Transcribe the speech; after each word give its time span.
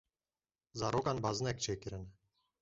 Zarokan 0.79 1.21
bazinek 1.23 1.57
çêkirine. 1.63 2.11